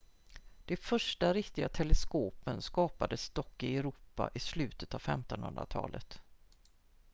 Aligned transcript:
de 0.65 0.77
första 0.77 1.33
riktiga 1.33 1.69
teleskopen 1.69 2.61
skapades 2.61 3.29
dock 3.29 3.63
i 3.63 3.77
europa 3.77 4.29
i 4.33 4.39
slutet 4.39 4.93
av 4.93 5.01
1500-talet 5.01 6.21